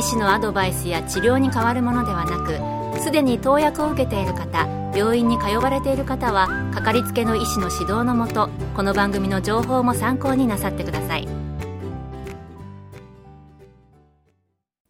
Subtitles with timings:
[0.00, 11.28] 医師のアドバイスや治療に変わるものではなくすでに投薬を受けている方病院に通われている方はかかりつけの医師の指導のもとこの番組の情報も参考になさってください。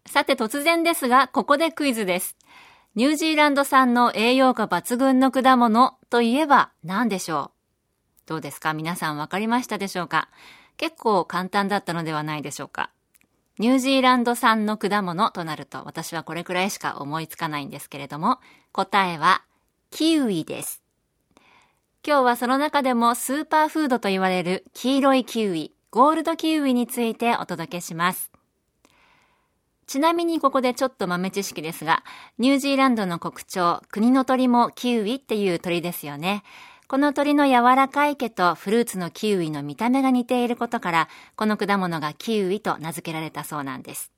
[0.07, 2.37] さて突然ですがここでクイズです。
[2.95, 7.51] ニュージーランド産の栄養価抜群の果物といえば何でしょ
[8.27, 8.29] う？
[8.29, 8.75] どうですか？
[8.75, 10.29] 皆さん分かりましたでしょうか？
[10.77, 12.91] 結構簡単だったのではないでしょうか？
[13.61, 18.39] ニュージーランド産の果物となると私はこれくらいしか思いつかないんですけれども、
[18.73, 19.43] 答えは
[19.91, 20.81] キウイです。
[22.03, 28.33] 今日はその中でもスーパーフードと言われる黄色いキウイ、ゴールドキウイについてお届けします。
[29.87, 32.03] ちなみにここでちょっと豆知識ですが、
[32.39, 36.45] ニュージーランドの国鳥、国の鳥もキウイっていう鳥ですよね。
[36.91, 44.11] この鳥の柔らかい毛とフルーツのキウイの見た目が似ていることから、この果物がキウイと名付けられたそうなんです。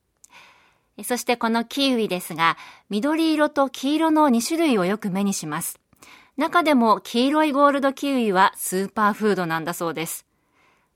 [1.04, 2.56] そしてこのキウイですが、
[2.88, 5.80] 緑色と黄色の2種類をよく目にします。
[6.38, 10.24] 中でも黄色いゴールドキウイはスーパーフードなんだそうです。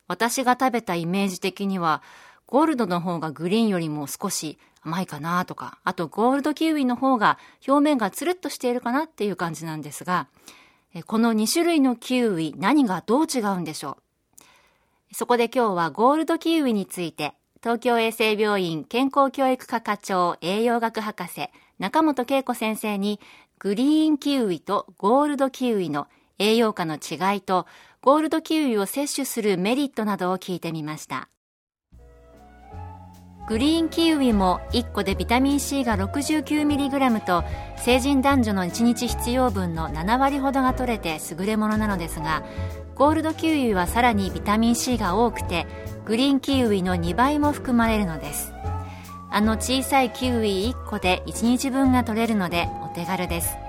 [0.08, 2.02] 私が食べたイメージ的には、
[2.46, 7.38] ゴールドの方がグリーンよりも少し甘いかなとか、あとゴールドキウイの方が
[7.68, 10.26] 表面がつるっとしているかなっていう感じなんですが、
[11.04, 13.98] この2種類のキウイ何がどう違うんでしょ
[15.10, 15.14] う？
[15.14, 23.20] そこで今日はゴールドキウイについて東京衛生病院健康教育科課長栄養学博士中本恵子先生に
[23.58, 26.06] グリーンキウイとゴールドキウイの
[26.38, 27.66] 栄養価の違いと
[28.02, 31.28] ゴールドキウイを摂取するメリットなどを聞いてみました。
[33.48, 37.44] グリーンキウイも1個でビタミン C が 69mg と
[37.76, 42.42] 成人男女の1日必要分の7割ほどが取れて優れものなのですが
[42.96, 45.66] ゴールドキウイはさらにビタミン C が多くて
[46.06, 48.52] グリーンキウイの2倍も含まれるのです。
[49.28, 53.65] あの小さいキウイ1個で1日分が取れるのでお手軽です。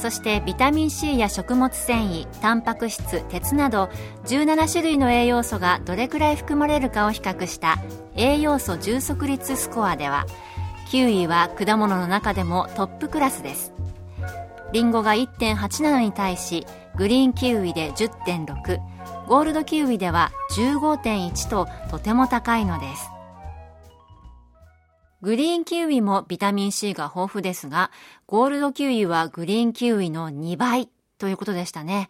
[0.00, 3.90] そしてビタミン C や食物繊維タンパク質鉄など
[4.26, 7.78] 17種類の栄養素がどれくらい含まれるかを比較した
[8.14, 10.26] 栄養素充足率スコアでは
[10.88, 13.74] キウイは果物の中でもトップクラスです。
[14.72, 16.66] リンゴが1.8なのに対し
[16.96, 18.78] グリーンキウイで10.6
[19.26, 23.17] ゴールドキウイでは15.1ととても高いのです。
[25.20, 27.90] グリーンキウイもビタミン C が豊富ですが、
[28.28, 32.08] ゴールドキウイはグリーンキウイの2倍ということでしたね。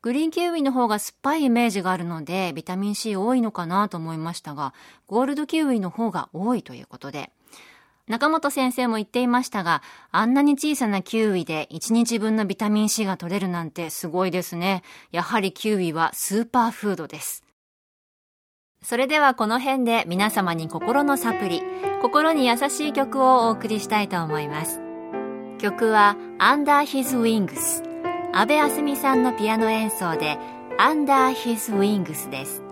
[0.00, 4.74] グリーンキウイの方が酸っぱいイメージがあるので、ビタミン C 多いのかなと思いましたが、
[5.08, 7.32] ゴールドキウイの方が多いということで。
[8.06, 14.84] 中本先生も言っていましたが、あんなに小さなキウイで1日分のビタミン C が取れるなんてすごいですね。
[15.10, 17.45] やはりキウイはスーパーフードです。
[18.88, 21.60] それではこの辺で皆様に心のサプリ、
[22.02, 24.80] 心に優しい曲をお送りしたいと思います。
[25.58, 27.82] 曲は Under His Wings
[28.32, 30.38] 安部あすみさんのピアノ演奏で
[30.78, 32.65] Under His Wings です。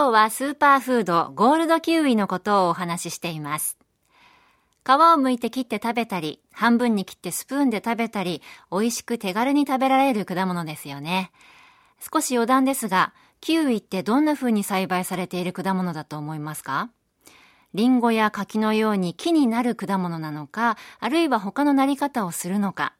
[0.00, 3.76] 今日はスーパーフードゴールドキウイのことをお話ししています。
[4.82, 8.40] 皮を剥いて切って食べたり、半分に切ってスプーンで食べたり、
[8.72, 11.32] 美味しく手軽に食べられる果物ですよね。
[12.00, 13.12] 少し余談ですが、
[13.42, 16.88] キウイってどんな風に栽培されている果物だと思いますか？
[17.74, 22.94] リンゴや柿のように木になる果物なのか、あるいは他のなり方をするのか。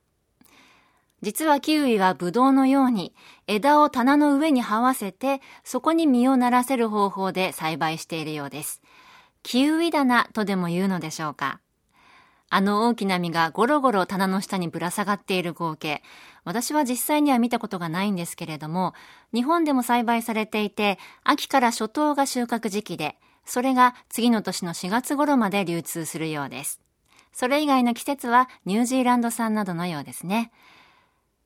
[1.22, 3.14] 実はキウイはブドウのように
[3.46, 8.81] 枝を棚の上に這わせてそこに実をならせる方法で栽培しているようです。
[9.43, 11.61] キウイ棚とでも言うのでしょうか？
[12.52, 16.02] あの大きな実がゴロゴロ棚の下にぶら下がっている光景。
[16.44, 18.93] 私は実際には見たことがないんですけれども、
[19.32, 26.81] 日本でも栽培されていて、秋から初冬が収穫時期で、それが次の年の4月頃まで流通するようです。
[27.32, 30.50] それ以外の季節はニュージーランド産などのようですね。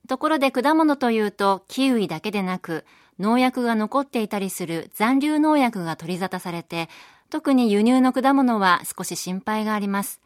[0.09, 2.85] ところで果物というとキウイだけでなく
[3.19, 6.89] 農薬が残っていたりする残留農薬が取り沙汰されて
[7.31, 10.21] 特に輸入の果物は少し心配があります。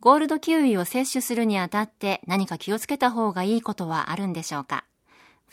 [0.00, 4.84] ゴールドキウイを摂取するにあたって何か気をつけた方がいいことはあるんでしょうか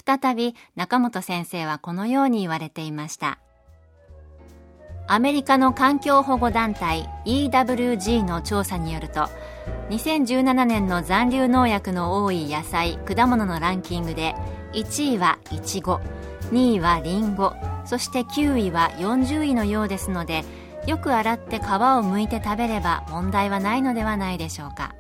[0.06, 3.40] 再び中本先生はこのように言われていました。
[5.08, 9.30] アメリカの環境保護団体 EWG の調査によると
[9.90, 14.34] 2017年の残留農薬の多い野菜果物のランキングで
[14.74, 16.00] 1位はイチゴ
[16.52, 17.54] 2位はリンゴ
[17.86, 20.44] そして9位は40位のようですので
[20.88, 24.96] よく洗って皮を剥いて食べれば問題はないのではないでしょうか。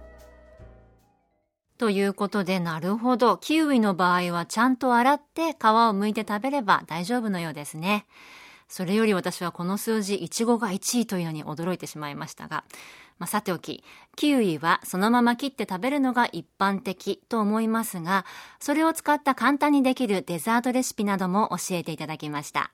[1.77, 3.37] ということでなるほど。
[3.37, 8.05] キウイの場合はちゃんと洗って皮を剥いて食べれば大丈夫のようですね。
[8.67, 12.63] それより私はこの数字、いちごが1位というのに驚いてしまいましたが、
[13.17, 13.83] まあ、さておき、
[14.15, 18.25] キウイはそのまま切って食べるのが一般的と思いますが、
[18.59, 22.71] それを使った簡単にできるデザートレシピなども教えていただきました。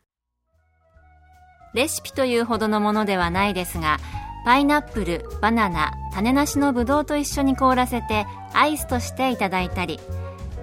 [1.74, 3.98] レシピというほどのものではないですが、
[4.44, 10.00] パイナップル、バナナ、種なしのブドウと一緒に凍らせてアイスとしていただいたり、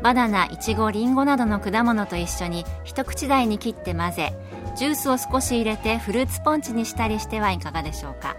[0.03, 4.33] バナナ、イチゴ、リンゴなどの果物と一緒に一口大に切って混ぜ、
[4.77, 8.37] ジュースを少し入れてフルーツポンチにしたりしてはいかがでしょうか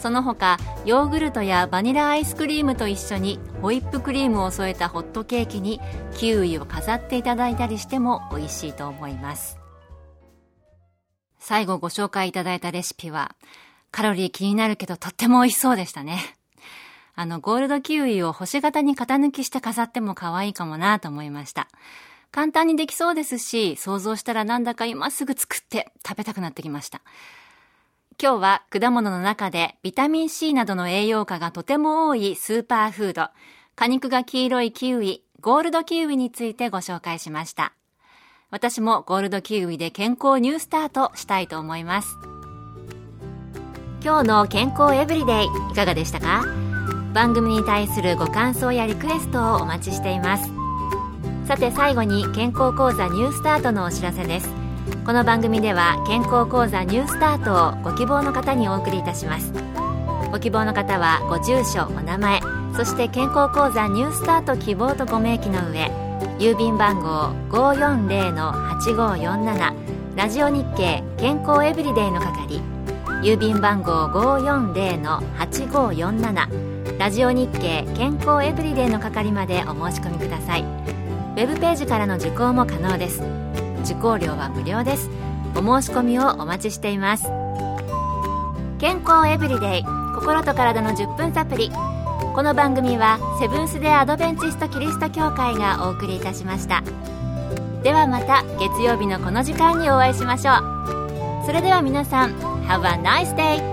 [0.00, 0.56] その他
[0.86, 5.78] ヨーグルトやバニラアイスクリームと一緒にホイップクリームを添えたホットケーキに
[6.16, 9.58] キウイを飾っていただいたりしても美味しいと思います。
[11.38, 13.34] 最後ご紹介いただいたレシピは
[13.90, 16.18] カロリー気になるけどとっても美味しそうでしたね。
[17.14, 21.68] あのゴールドキウイを星型に型抜きして飾っても可愛いかもなと思いました。
[22.30, 27.02] 簡単にできそうですし、想像したらなんだか今すぐ作って食べたくなってきました。
[28.22, 33.28] 今日は果物の中でビタミン C などの栄養価がとても多いスーパーフード、
[33.74, 37.72] 果肉が黄色いキウイ、ゴールドキウイについてご紹介しました。
[38.50, 42.18] 私もゴールドキウイで健康ニュースタートしたいと思います。
[44.04, 46.44] 今日の健康エブリデイいかがでしたか？
[47.14, 50.52] 番組に対するご感想やリクエストをお待ちしています。
[51.48, 54.59] さて最後に健康講座ニュースタートのお知らせです
[55.04, 59.52] この番組では健康講座ニュースタートをご希望の方にお送りいたします。
[60.30, 62.40] ご希望の方はご住所お名前
[62.76, 65.90] そして健康講座ニュースタート希望とご明記の上
[66.38, 72.60] 郵便番号540-8547ラジオ日経健康エブリデイの係
[73.22, 80.62] 郵便番号540-8547ラジオ日経健康エブリデイの係までお申し込みください。
[80.62, 83.22] ウェブページからの受講も可能です。
[83.90, 85.10] 受講料は無料です。
[85.56, 87.24] お申し込みをお待ちしています。
[88.78, 89.84] 健康エブリデイ
[90.14, 91.70] 心と体の10分サプリ
[92.34, 96.82] この番組はセブンス・デ・アドベンチスト・キリスト教会がお送りいたしました。
[97.82, 101.46] ではまた月曜日のこの時間にお会いしましょう。
[101.46, 102.34] それでは皆さん
[102.66, 103.69] Have a nice day!